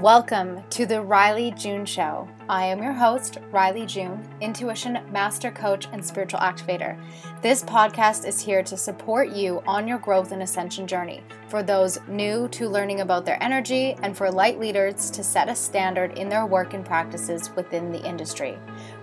[0.00, 2.26] Welcome to the Rylee June Show.
[2.48, 6.98] I am your host, Rylee June, intuition master coach and spiritual activator.
[7.42, 11.98] This podcast is here to support you on your growth and ascension journey for those
[12.08, 16.30] new to learning about their energy and for light leaders to set a standard in
[16.30, 18.58] their work and practices within the industry.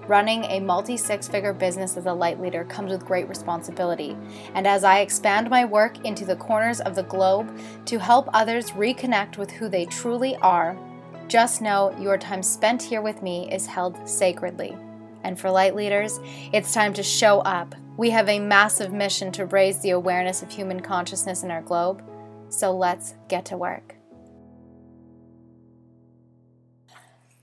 [0.08, 4.18] Running a multi six figure business as a light leader comes with great responsibility.
[4.56, 7.56] And as I expand my work into the corners of the globe
[7.86, 10.80] to help others reconnect with who they truly are,
[11.28, 14.76] just know your time spent here with me is held sacredly.
[15.24, 16.20] And for light leaders,
[16.54, 17.76] it's time to show up.
[17.98, 22.02] We have a massive mission to raise the awareness of human consciousness in our globe.
[22.50, 23.96] So let's get to work.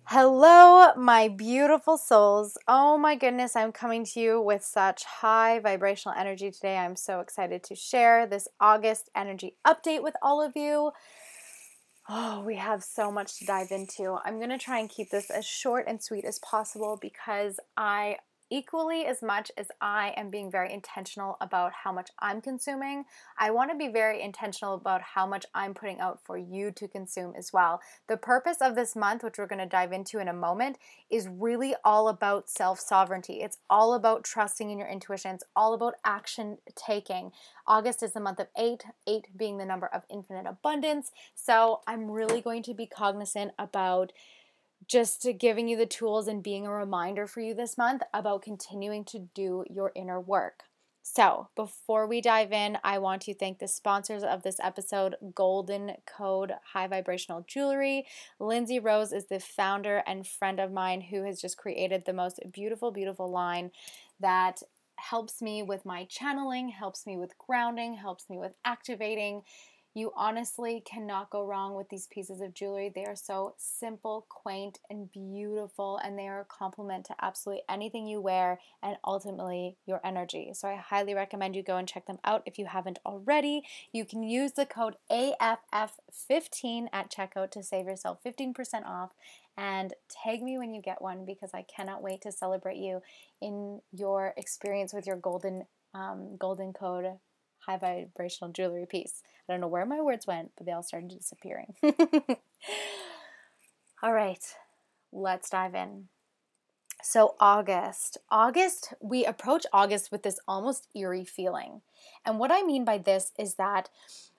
[0.07, 2.57] Hello, my beautiful souls.
[2.69, 6.77] Oh my goodness, I'm coming to you with such high vibrational energy today.
[6.77, 10.93] I'm so excited to share this August energy update with all of you.
[12.09, 14.19] Oh, we have so much to dive into.
[14.25, 18.19] I'm going to try and keep this as short and sweet as possible because I
[18.55, 23.05] equally as much as I am being very intentional about how much I'm consuming,
[23.37, 26.87] I want to be very intentional about how much I'm putting out for you to
[26.87, 27.81] consume as well.
[28.07, 30.79] The purpose of this month, which we're going to dive into in a moment,
[31.11, 33.41] is really all about self sovereignty.
[33.43, 37.33] It's all about trusting in your intuition, it's all about action taking.
[37.67, 41.11] August is the month of eight, eight being the number of infinite abundance.
[41.35, 44.13] So I'm really going to be cognizant about
[44.87, 49.05] just giving you the tools and being a reminder for you this month about continuing
[49.07, 50.65] to do your inner work.
[51.07, 55.97] So, before we dive in, I want to thank the sponsors of this episode GLDN
[56.07, 58.07] Code High Vibrational Jewelry.
[58.41, 62.41] Lindsay Rose is the founder and friend of mine who has just created the most
[62.51, 63.71] beautiful, beautiful line
[64.19, 64.63] that
[64.97, 69.43] helps me with my channeling, helps me with grounding, helps me with activating
[69.95, 72.91] you honestly cannot go wrong with these pieces of jewelry.
[72.93, 78.09] They are so simple, quaint, and beautiful, and they are a complement to absolutely anything
[78.09, 80.51] you wear and ultimately your energy.
[80.53, 83.63] So I highly recommend you go and check them out if you haven't already.
[83.93, 89.13] You can use the code AFF15 at checkout to save yourself 15% off
[89.57, 93.01] and tag me when you get one because I cannot wait to celebrate you
[93.41, 97.19] in your experience with your golden um, GLDN Code
[97.67, 99.23] high vibrational jewelry piece.
[99.49, 101.75] I don't know where my words went, but they all started disappearing.
[104.03, 104.45] all right,
[105.13, 106.09] let's dive in.
[107.03, 108.17] So, August.
[108.31, 111.83] August, we approach August with this almost eerie feeling.
[112.25, 113.91] And what I mean by this is that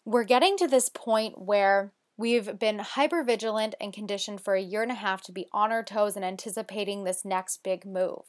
[0.04, 4.82] we're getting to this point where We've been hyper vigilant and conditioned for a year
[4.82, 8.22] and a half to be on our toes and anticipating this next big move.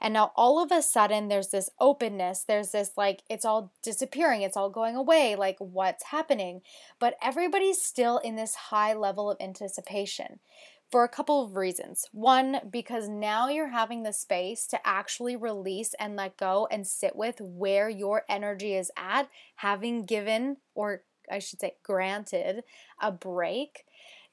[0.00, 4.40] And now all of a sudden there's this openness, there's this like it's all disappearing,
[4.42, 6.62] it's all going away, like what's happening?
[6.98, 10.38] But everybody's still in this high level of anticipation
[10.90, 12.06] for a couple of reasons.
[12.12, 17.16] One, because now you're having the space to actually release and let go and sit
[17.16, 22.64] with where your energy is at, having given or I should say, granted
[23.00, 23.84] a break.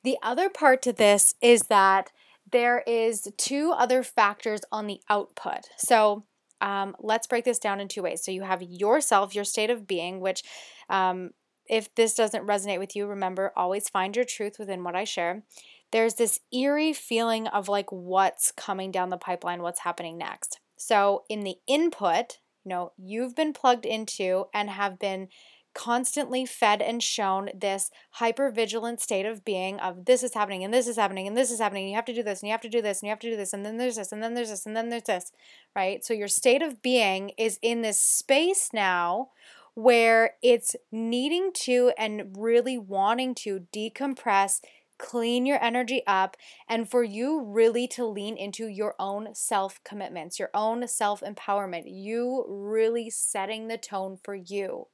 [0.04, 2.12] The other part to this is that
[2.52, 5.70] there is two other factors on the output.
[5.78, 6.26] So
[6.60, 8.24] um, let's break this down in two ways.
[8.24, 10.44] So you have yourself, your state of being, which
[10.90, 11.32] um,
[11.68, 15.44] if this doesn't resonate with you, remember always find your truth within what I share.
[15.92, 20.60] There's this eerie feeling of like what's coming down the pipeline, what's happening next.
[20.78, 25.30] So in the input, you know, you've been plugged into and have been
[25.74, 30.74] constantly fed and shown this hyper vigilant state of being of this is happening and
[30.74, 32.52] this is happening and this is happening and you have to do this and you
[32.52, 34.22] have to do this and you have to do this and then there's this and
[34.22, 35.32] then there's this and then there's this
[35.76, 39.30] right so your state of being is in this space now
[39.74, 44.60] where it's needing to and really wanting to decompress
[45.02, 46.38] clean your energy up
[46.70, 51.84] and for you really to lean into your own self commitments, your own self empowerment,
[51.88, 54.88] you really setting the tone for you.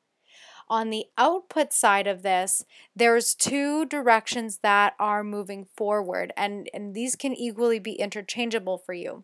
[0.69, 6.93] On the output side of this, there's two directions that are moving forward, and, and
[6.93, 9.23] these can equally be interchangeable for you.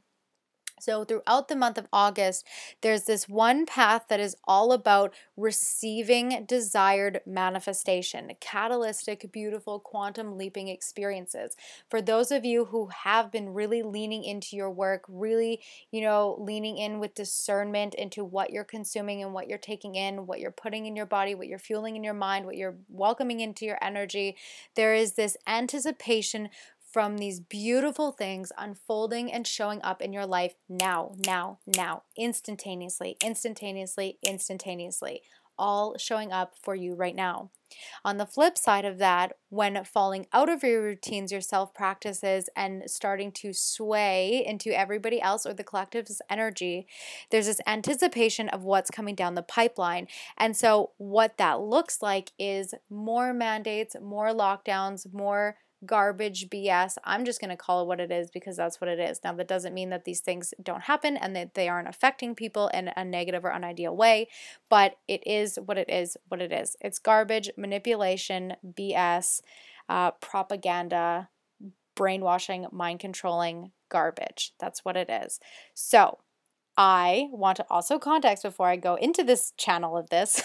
[0.79, 2.45] So, throughout the month of August,
[2.81, 10.67] there's this one path that is all about receiving desired manifestation, catalytic, beautiful, quantum leaping
[10.67, 11.55] experiences.
[11.89, 15.61] For those of you who have been really leaning into your work, really,
[15.91, 20.25] you know, leaning in with discernment into what you're consuming and what you're taking in,
[20.25, 23.39] what you're putting in your body, what you're fueling in your mind, what you're welcoming
[23.39, 24.35] into your energy,
[24.75, 26.49] there is this anticipation
[26.93, 33.17] from these beautiful things unfolding and showing up in your life now, now, now, instantaneously,
[33.23, 35.23] instantaneously, instantaneously.
[35.55, 37.51] all showing up for you right now.
[38.03, 42.49] On the flip side of that, when falling out of your routines, your self practices,
[42.55, 46.87] and starting to sway into everybody else or the collective's energy,
[47.29, 50.07] there's this anticipation of what's coming down the pipeline.
[50.37, 56.97] And so, what that looks like is more mandates, more lockdowns, more garbage BS.
[57.03, 59.19] I'm just going to call it what it is because that's what it is.
[59.23, 62.67] Now, that doesn't mean that these things don't happen and that they aren't affecting people
[62.69, 64.27] in a negative or unideal way,
[64.69, 66.75] but it is what it is, what it is.
[66.81, 69.41] It's garbage, manipulation, BS,
[69.89, 71.29] uh, propaganda,
[71.95, 74.53] brainwashing, mind controlling garbage.
[74.59, 75.39] That's what it is.
[75.73, 76.19] So,
[76.75, 80.41] I want to also context before I go into this channel of this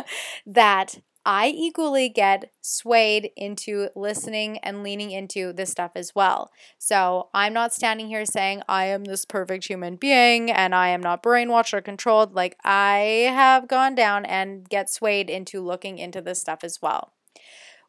[0.46, 6.52] that I equally get swayed into listening and leaning into this stuff as well.
[6.78, 11.00] So I'm not standing here saying I am this perfect human being and I am
[11.00, 12.34] not brainwashed or controlled.
[12.34, 17.12] Like I have gone down and get swayed into looking into this stuff as well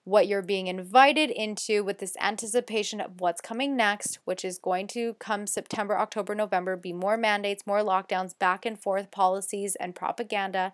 [0.07, 4.87] what you're being invited into with this anticipation of what's coming next, which is going
[4.87, 9.95] to come September, October, November, be more mandates, more lockdowns, back and forth policies, and
[9.95, 10.71] propaganda,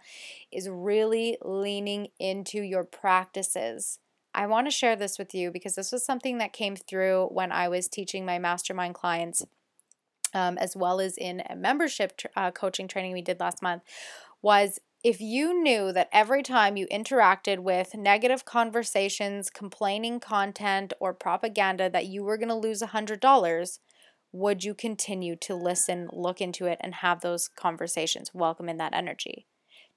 [0.52, 3.98] is really leaning into your practices.
[4.36, 7.52] I want to share this with you because this was something that came through when
[7.52, 9.44] I was teaching my mastermind clients,
[10.36, 13.82] um, as well as in a membership uh, coaching training we did last month.
[14.44, 21.14] Was if you knew that every time you interacted with negative conversations, complaining content, or
[21.14, 23.80] propaganda that you were going to lose $100,
[24.32, 28.34] would you continue to listen, look into it, and have those conversations?
[28.34, 29.46] Welcome in that energy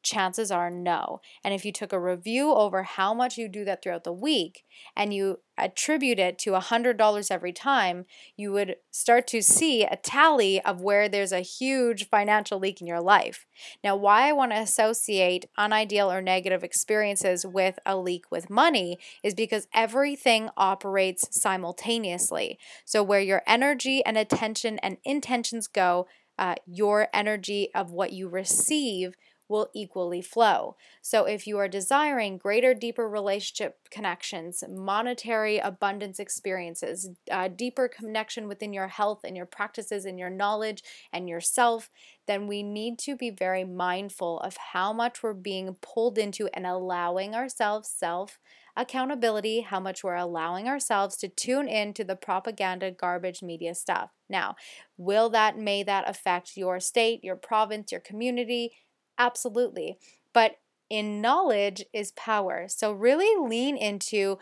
[0.07, 1.21] chances are no.
[1.43, 4.63] And if you took a review over how much you do that throughout the week
[4.95, 8.05] and you attribute it to $100 every time,
[8.37, 12.87] you would start to see a tally of where there's a huge financial leak in
[12.87, 13.47] your life.
[13.83, 18.99] Now, why I want to associate unideal or negative experiences with a leak with money
[19.25, 22.59] is because everything operates simultaneously.
[22.85, 26.07] So, where your energy and attention and intentions go,
[26.39, 29.15] uh, your energy of what you receive
[29.49, 30.77] will equally flow.
[31.03, 38.49] So, if you are desiring greater, deeper relationship connections, monetary abundance experiences, uh, deeper connection
[38.49, 40.83] within your health and your practices and your knowledge
[41.13, 41.91] and yourself,
[42.27, 46.67] then we need to be very mindful of how much we're being pulled into and
[46.67, 48.39] allowing ourselves self
[48.77, 54.11] accountability, how much we're allowing ourselves to tune in to the propaganda, garbage media stuff.
[54.29, 54.57] Now,
[54.97, 58.73] will that, may that affect your state, your province, your community?
[59.19, 59.99] Absolutely.
[60.33, 60.59] But
[60.89, 62.67] in knowledge is power.
[62.69, 64.39] So really lean into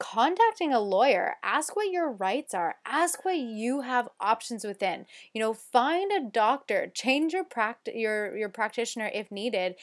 [0.00, 5.40] contacting a lawyer ask what your rights are ask what you have options within you
[5.40, 9.76] know find a doctor change your practice your your practitioner if needed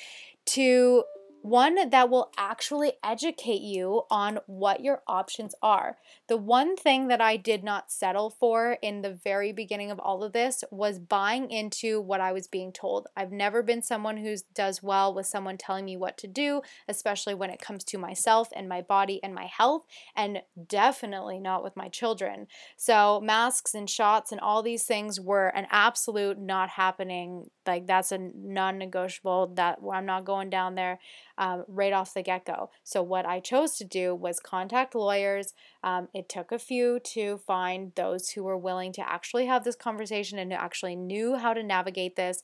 [0.45, 1.03] to
[1.47, 5.97] one that will actually educate you on what your options are.
[6.27, 10.23] The one thing that I did not settle for in the very beginning of all
[10.23, 13.07] of this was buying into what I was being told.
[13.15, 17.33] I've never been someone who does well with someone telling me what to do, especially
[17.33, 19.83] when it comes to myself and my body and my health,
[20.15, 22.47] and definitely not with my children.
[22.75, 27.49] So, masks and shots and all these things were an absolute not happening.
[27.65, 30.99] Like, that's a non negotiable, that I'm not going down there
[31.37, 32.69] um, right off the get go.
[32.83, 35.53] So, what I chose to do was contact lawyers.
[35.83, 39.75] Um, it took a few to find those who were willing to actually have this
[39.75, 42.41] conversation and actually knew how to navigate this.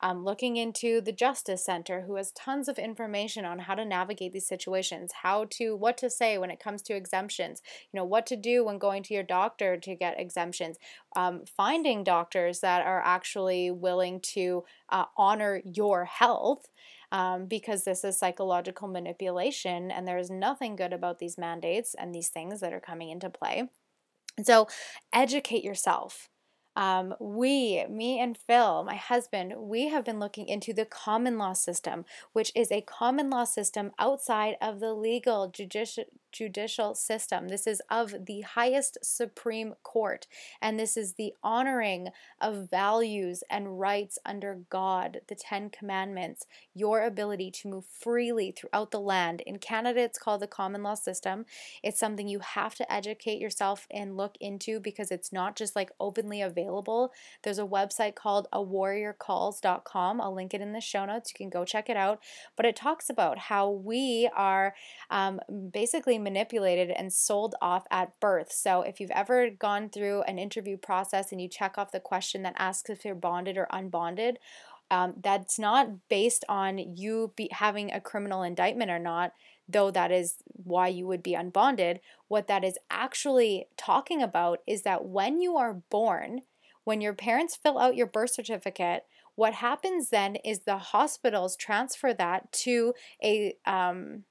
[0.00, 4.32] Um, looking into the Justice Center, who has tons of information on how to navigate
[4.32, 8.26] these situations, how to, what to say when it comes to exemptions, you know, what
[8.26, 10.76] to do when going to your doctor to get exemptions,
[11.16, 16.68] um, finding doctors that are actually willing to uh, honor your health
[17.12, 22.28] um, because this is psychological manipulation and there's nothing good about these mandates and these
[22.28, 23.68] things that are coming into play.
[24.42, 24.68] So,
[25.12, 26.28] educate yourself.
[26.76, 31.52] Um, we, me and Phil, my husband, we have been looking into the common law
[31.52, 37.48] system, which is a common law system outside of the legal judicial judicial system.
[37.48, 40.26] This is of the highest Supreme Court,
[40.60, 42.08] and this is the honoring
[42.40, 48.90] of values and rights under God, the Ten Commandments, your ability to move freely throughout
[48.90, 49.40] the land.
[49.42, 51.46] In Canada, it's called the common law system.
[51.82, 55.90] It's something you have to educate yourself and look into because it's not just like
[56.00, 57.12] openly available.
[57.42, 60.20] There's a website called awarriorcalls.com.
[60.20, 61.32] I'll link it in the show notes.
[61.32, 62.20] You can go check it out.
[62.56, 64.74] But it talks about how we are
[65.10, 65.40] um,
[65.72, 68.50] basically manipulated and sold off at birth.
[68.50, 72.42] So, if you've ever gone through an interview process and you check off the question
[72.42, 74.36] that asks if you're bonded or unbonded,
[74.90, 79.32] Um, that's not based on you be having a criminal indictment or not,
[79.66, 82.00] though that is why you would be unbonded.
[82.28, 86.42] What that is actually talking about is that when you are born,
[86.84, 89.04] when your parents fill out your birth certificate,
[89.36, 94.24] what happens then is the hospitals transfer that to a um,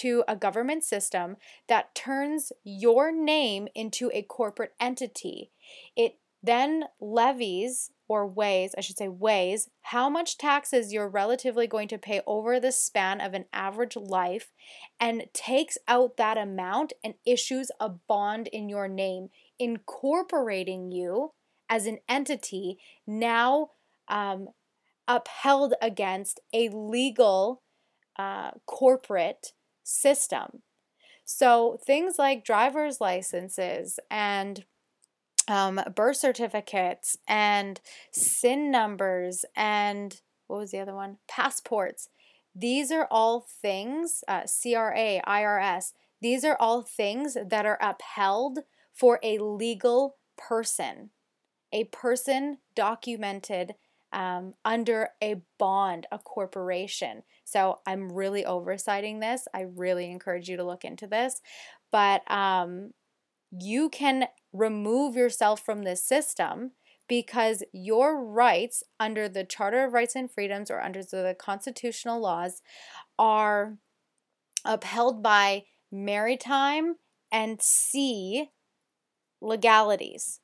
[0.00, 1.36] to a government system
[1.68, 5.50] that turns your name into a corporate entity.
[5.96, 11.86] It then levies or weighs, I should say, weighs how much taxes you're relatively going
[11.88, 14.50] to pay over the span of an average life
[14.98, 19.28] and takes out that amount and issues a bond in your name,
[19.58, 21.32] incorporating you
[21.68, 23.68] as an entity now
[24.08, 24.48] um,
[25.06, 27.62] upheld against a legal
[28.18, 29.52] uh, corporate
[29.90, 30.62] system.
[31.24, 34.64] So things like driver's licenses and
[35.48, 37.80] um, birth certificates and
[38.12, 41.18] SIN numbers and what was the other one?
[41.28, 42.08] Passports.
[42.54, 48.60] These are all things, uh, CRA, IRS, these are all things that are upheld
[48.92, 51.10] for a legal person,
[51.72, 53.74] a person documented
[54.12, 57.22] um, under a bond, a corporation.
[57.44, 59.46] So I'm really oversighting this.
[59.54, 61.40] I really encourage you to look into this.
[61.92, 62.92] But um,
[63.50, 66.72] you can remove yourself from this system
[67.08, 72.62] because your rights under the Charter of Rights and Freedoms or under the constitutional laws
[73.18, 73.78] are
[74.64, 76.96] upheld by maritime
[77.32, 78.50] and sea
[79.40, 80.40] legalities.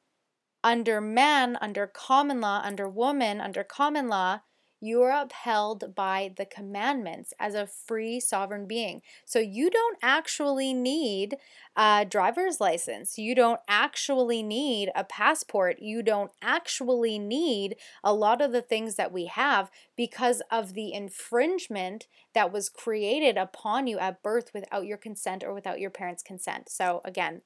[0.66, 4.40] Under man, under common law, under woman, under common law,
[4.80, 9.00] you are upheld by the commandments as a free sovereign being.
[9.24, 11.36] So you don't actually need
[11.76, 13.16] a driver's license.
[13.16, 15.76] You don't actually need a passport.
[15.78, 20.92] You don't actually need a lot of the things that we have because of the
[20.92, 26.24] infringement that was created upon you at birth without your consent or without your parents'
[26.24, 26.68] consent.
[26.68, 27.42] So again,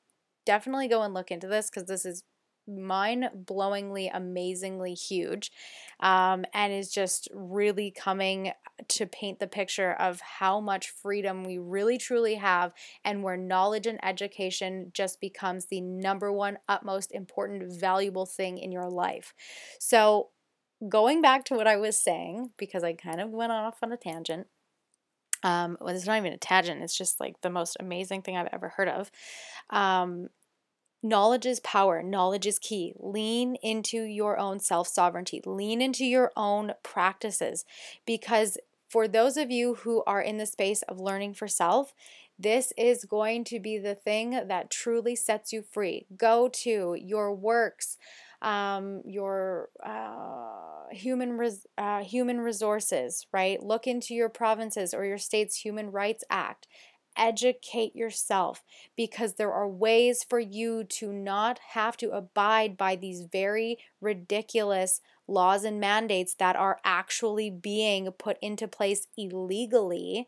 [0.47, 2.25] definitely go and look into this because this is
[2.71, 5.51] mind blowingly, amazingly huge,
[6.01, 8.53] um, and is just really coming
[8.89, 12.73] to paint the picture of how much freedom we really truly have,
[13.05, 18.73] and where knowledge and education just becomes the number one, utmost important, valuable thing in
[18.73, 19.35] your life.
[19.79, 20.29] So,
[20.89, 23.97] going back to what I was saying, because I kind of went off on a
[23.97, 24.47] tangent.
[25.43, 26.83] Um, well, it's not even a tangent.
[26.83, 29.11] It's just like the most amazing thing I've ever heard of.
[29.71, 30.29] Um,
[31.03, 32.03] Knowledge is power.
[32.03, 32.93] Knowledge is key.
[32.99, 35.41] Lean into your own self sovereignty.
[35.45, 37.65] Lean into your own practices
[38.05, 41.95] because for those of you who are in the space of learning for self,
[42.39, 46.07] this is going to be the thing that truly sets you free.
[46.17, 47.99] Go to your works,
[48.43, 53.63] um, your uh, human res- uh, human resources, right?
[53.63, 56.67] Look into your provinces or your state's Human Rights Act
[57.17, 58.63] educate yourself
[58.97, 65.01] because there are ways for you to not have to abide by these very ridiculous
[65.27, 70.27] laws and mandates that are actually being put into place illegally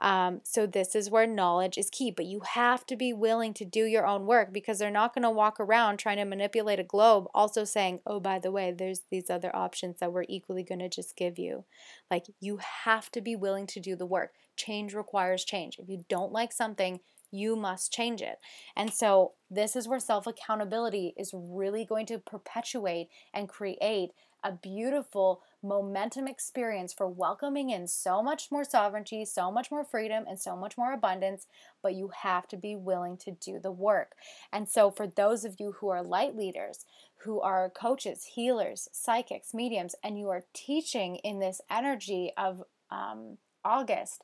[0.00, 3.64] um, so, this is where knowledge is key, but you have to be willing to
[3.64, 6.84] do your own work because they're not going to walk around trying to manipulate a
[6.84, 10.80] globe, also saying, oh, by the way, there's these other options that we're equally going
[10.80, 11.64] to just give you.
[12.10, 14.32] Like, you have to be willing to do the work.
[14.56, 15.78] Change requires change.
[15.78, 16.98] If you don't like something,
[17.30, 18.38] you must change it.
[18.76, 24.10] And so, this is where self accountability is really going to perpetuate and create
[24.44, 30.24] a beautiful momentum experience for welcoming in so much more sovereignty, so much more freedom,
[30.28, 31.46] and so much more abundance.
[31.82, 34.12] But you have to be willing to do the work.
[34.52, 36.84] And so, for those of you who are light leaders,
[37.24, 43.38] who are coaches, healers, psychics, mediums, and you are teaching in this energy of um,
[43.64, 44.22] August,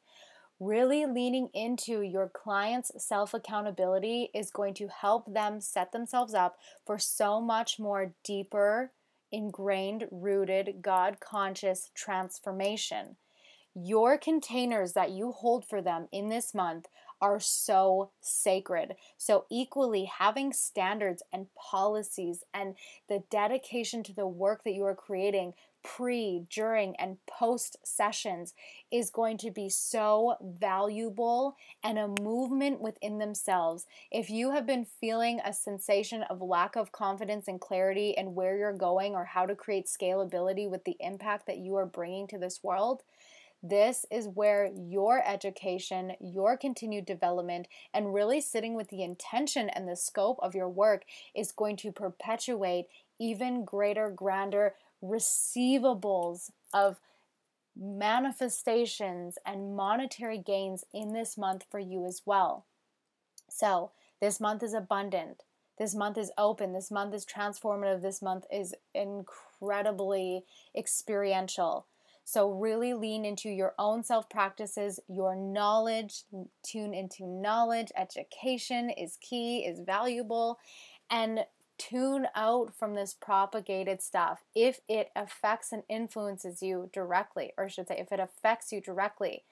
[0.60, 6.58] really leaning into your client's self accountability is going to help them set themselves up
[6.84, 8.90] for so much more deeper
[9.32, 13.16] ingrained, rooted, God conscious transformation.
[13.74, 16.86] Your containers that you hold for them in this month
[17.20, 18.96] are so sacred.
[19.16, 22.74] So, equally, having standards and policies and
[23.08, 28.54] the dedication to the work that you are creating pre, during, and post sessions
[28.90, 33.86] is going to be so valuable and a movement within themselves.
[34.10, 38.56] If you have been feeling a sensation of lack of confidence and clarity in where
[38.56, 42.38] you're going or how to create scalability with the impact that you are bringing to
[42.38, 43.02] this world,
[43.62, 49.86] this is where your education, your continued development, and really sitting with the intention and
[49.86, 52.86] the scope of your work is going to perpetuate
[53.18, 57.00] even greater, grander receivables of
[57.76, 62.64] manifestations and monetary gains in this month for you as well.
[63.48, 63.90] So,
[64.20, 65.42] this month is abundant.
[65.78, 66.72] This month is open.
[66.72, 68.02] This month is transformative.
[68.02, 70.44] This month is incredibly
[70.76, 71.86] experiential.
[72.24, 76.22] So, really lean into your own self practices, your knowledge,
[76.62, 77.90] tune into knowledge.
[77.96, 80.58] Education is key, is valuable,
[81.10, 81.44] and
[81.80, 87.68] tune out from this propagated stuff if it affects and influences you directly, or I
[87.68, 89.44] should say, if it affects you directly.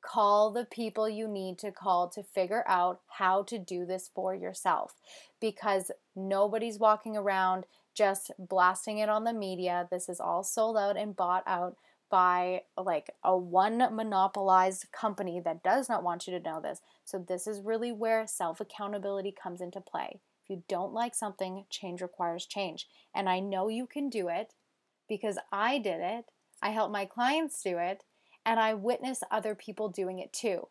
[0.00, 4.34] Call the people you need to call to figure out how to do this for
[4.34, 4.94] yourself
[5.40, 9.88] because nobody's walking around just blasting it on the media.
[9.90, 11.76] This is all sold out and bought out
[12.10, 16.80] by like a one monopolized company that does not want you to know this.
[17.04, 20.20] So, this is really where self accountability comes into play.
[20.44, 22.86] If you don't like something, change requires change.
[23.14, 24.54] And I know you can do it
[25.08, 26.26] because I did it.
[26.62, 28.04] I help my clients do it,
[28.44, 30.68] and I witness other people doing it too.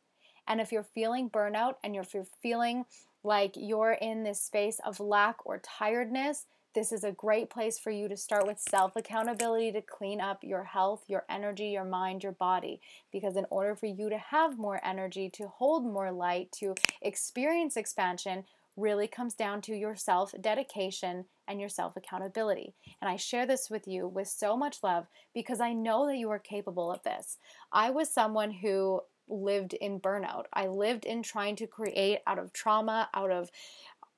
[0.47, 2.85] And if you're feeling burnout and if you're feeling
[3.23, 6.45] like you're in this space of lack or tiredness,
[6.75, 10.44] this is a great place for you to start with self accountability to clean up
[10.44, 12.82] your health, your energy, your mind, your body.
[13.12, 17.77] Because in order for you to have more energy, to hold more light, to experience
[17.77, 18.44] expansion,
[18.75, 22.74] really comes down to your self dedication and your self accountability.
[23.01, 26.29] And I share this with you with so much love because I know that you
[26.29, 27.38] are capable of this.
[27.72, 30.46] I was someone who lived in burnout.
[30.53, 33.50] I lived in trying to create out of trauma, out of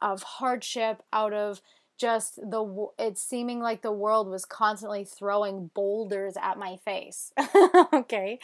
[0.02, 1.62] of hardship, out of
[1.98, 7.32] just the it's seeming like the world was constantly throwing boulders at my face.
[7.94, 8.40] okay?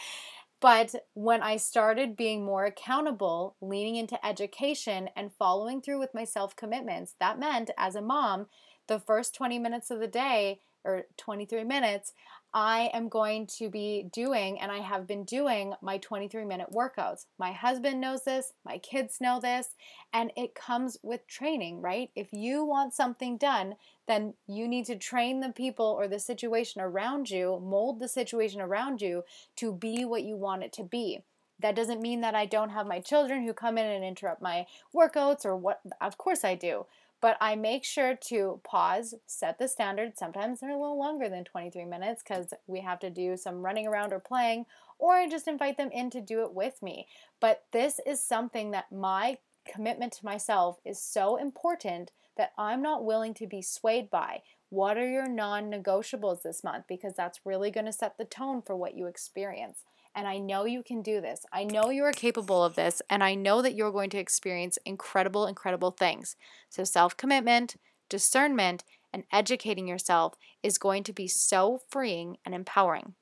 [0.60, 6.24] But when I started being more accountable, leaning into education, and following through with my
[6.24, 8.46] self commitments, that meant as a mom,
[8.86, 12.12] the first 20 minutes of the day or 23 minutes,
[12.56, 17.26] I am going to be doing, and I have been doing, my 23 minute workouts.
[17.36, 19.70] My husband knows this, my kids know this,
[20.12, 22.10] and it comes with training, right?
[22.14, 23.74] If you want something done,
[24.06, 28.60] then you need to train the people or the situation around you, mold the situation
[28.60, 29.24] around you
[29.56, 31.24] to be what you want it to be.
[31.58, 34.66] That doesn't mean that I don't have my children who come in and interrupt my
[34.94, 36.86] workouts or what, of course I do.
[37.24, 40.18] But I make sure to pause, set the standard.
[40.18, 43.86] Sometimes they're a little longer than 23 minutes because we have to do some running
[43.86, 44.66] around or playing,
[44.98, 47.08] or I just invite them in to do it with me.
[47.40, 53.06] But this is something that my commitment to myself is so important that I'm not
[53.06, 54.42] willing to be swayed by.
[54.68, 56.84] What are your non negotiables this month?
[56.86, 59.78] Because that's really going to set the tone for what you experience.
[60.14, 61.44] And I know you can do this.
[61.52, 63.02] I know you are capable of this.
[63.10, 66.36] And I know that you're going to experience incredible, incredible things.
[66.68, 67.76] So, self commitment,
[68.08, 73.14] discernment, and educating yourself is going to be so freeing and empowering.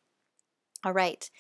[0.85, 1.31] All right.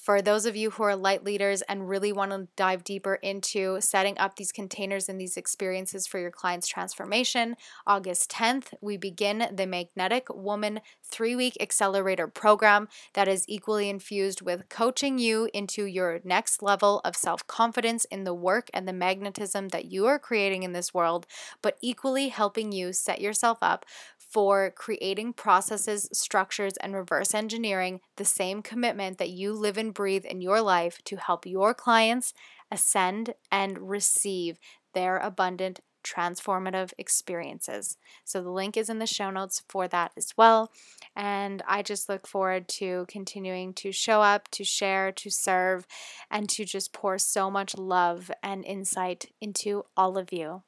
[0.00, 3.82] For those of you who are light leaders and really want to dive deeper into
[3.82, 7.54] setting up these containers and these experiences for your client's transformation,
[7.86, 14.40] August 10th, we begin the Magnetic Woman three week accelerator program that is equally infused
[14.40, 18.94] with coaching you into your next level of self confidence in the work and the
[18.94, 21.26] magnetism that you are creating in this world,
[21.60, 23.84] but equally helping you set yourself up
[24.16, 30.40] for creating processes, structures, and reverse engineering the same commitment that you live breathe in
[30.40, 32.32] your life to help your clients
[32.70, 34.58] ascend and receive
[34.94, 37.96] their abundant transformative experiences.
[38.24, 40.70] So the link is in the show notes for that as well.
[41.14, 45.86] And I just look forward to continuing to show up, to share, to serve,
[46.30, 50.62] and to just pour so much love and insight into all of you.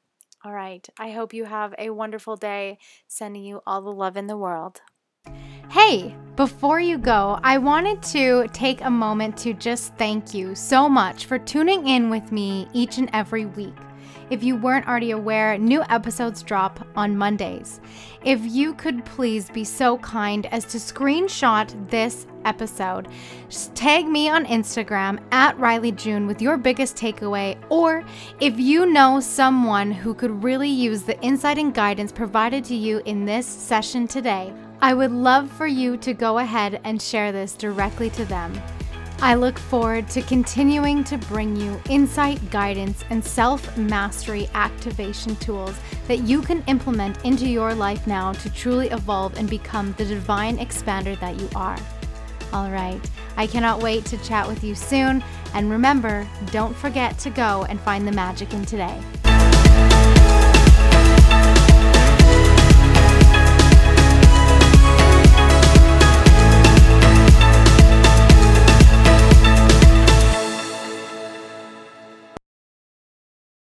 [0.45, 0.87] All right.
[0.99, 2.77] I hope you have a wonderful day.
[3.07, 4.81] Sending you all the love in the world.
[5.73, 10.87] Hey, before you go, I wanted to take a moment to just thank you so
[10.87, 13.73] much for tuning in with me each and every week.
[14.29, 17.81] If you weren't already aware, new episodes drop on Mondays.
[18.23, 23.07] If you could please be so kind as to screenshot this episode,
[23.49, 28.03] just tag me on Instagram at Rylee June with your biggest takeaway, or
[28.39, 33.01] if you know someone who could really use the insight and guidance provided to you
[33.05, 37.53] in this session today, I would love for you to go ahead and share this
[37.53, 38.51] directly to them.
[39.21, 45.73] I look forward to continuing to bring you insight, guidance, and self mastery activation tools
[46.09, 50.57] that you can implement into your life now to truly evolve and become the divine
[50.57, 51.79] expander that you are.
[52.51, 52.99] All right,
[53.37, 55.23] I cannot wait to chat with you soon.
[55.53, 59.01] And remember, don't forget to go and find the magic in today.